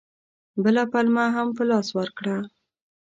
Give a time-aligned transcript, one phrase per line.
[0.63, 2.37] بله پلمه هم په لاس ورکړه.